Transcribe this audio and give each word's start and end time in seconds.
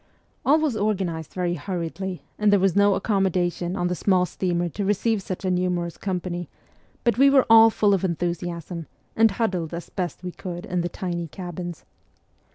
All 0.43 0.57
was 0.59 0.75
organized 0.75 1.31
very 1.31 1.53
hurriedly, 1.53 2.23
and 2.39 2.51
there 2.51 2.59
was 2.59 2.75
no 2.75 2.95
accommodation 2.95 3.75
on 3.75 3.85
the 3.87 3.93
small 3.93 4.25
steamer 4.25 4.67
to 4.69 4.83
receive 4.83 5.21
such 5.21 5.45
a 5.45 5.51
numerous 5.51 5.95
company; 5.95 6.49
but 7.03 7.19
we 7.19 7.29
were 7.29 7.45
all 7.51 7.69
full 7.69 7.93
of 7.93 8.03
enthusiasm, 8.03 8.87
and 9.15 9.29
huddled 9.29 9.75
as 9.75 9.91
best 9.91 10.23
we 10.23 10.31
could 10.31 10.65
in 10.65 10.81
the 10.81 10.89
tiny 10.89 11.27
cabins. 11.27 11.85